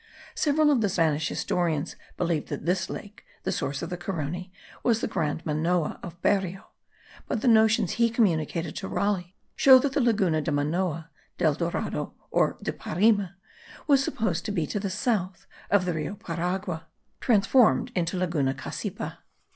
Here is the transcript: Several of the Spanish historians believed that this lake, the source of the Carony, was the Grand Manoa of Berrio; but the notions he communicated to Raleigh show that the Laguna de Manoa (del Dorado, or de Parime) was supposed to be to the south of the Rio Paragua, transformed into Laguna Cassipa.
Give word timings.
Several 0.33 0.71
of 0.71 0.81
the 0.81 0.89
Spanish 0.89 1.27
historians 1.27 1.95
believed 2.17 2.47
that 2.47 2.65
this 2.65 2.89
lake, 2.89 3.23
the 3.43 3.51
source 3.51 3.83
of 3.83 3.91
the 3.91 3.97
Carony, 3.97 4.51
was 4.81 4.99
the 4.99 5.07
Grand 5.07 5.45
Manoa 5.45 5.99
of 6.01 6.19
Berrio; 6.23 6.63
but 7.27 7.41
the 7.41 7.47
notions 7.47 7.91
he 7.91 8.09
communicated 8.09 8.75
to 8.77 8.87
Raleigh 8.87 9.35
show 9.55 9.77
that 9.77 9.91
the 9.93 10.01
Laguna 10.01 10.41
de 10.41 10.51
Manoa 10.51 11.11
(del 11.37 11.53
Dorado, 11.53 12.15
or 12.31 12.57
de 12.63 12.71
Parime) 12.73 13.29
was 13.85 14.03
supposed 14.03 14.43
to 14.45 14.51
be 14.51 14.65
to 14.65 14.79
the 14.79 14.89
south 14.89 15.45
of 15.69 15.85
the 15.85 15.93
Rio 15.93 16.15
Paragua, 16.15 16.87
transformed 17.19 17.91
into 17.93 18.17
Laguna 18.17 18.55
Cassipa. 18.55 19.19